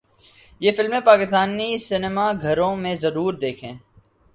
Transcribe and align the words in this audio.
یہ 0.61 0.71
فلمیں 0.77 0.99
پاکستانی 1.05 1.69
سینما 1.77 2.31
گھروں 2.41 2.75
میں 2.75 2.95
ضرور 3.01 3.33
دیکھیں 3.41 3.73